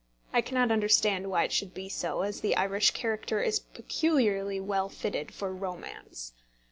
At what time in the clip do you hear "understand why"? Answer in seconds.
0.71-1.43